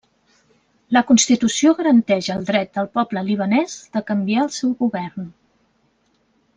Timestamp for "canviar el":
4.11-4.53